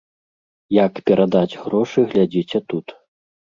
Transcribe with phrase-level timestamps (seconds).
[0.85, 2.99] Як перадаць грошы глядзіце тут.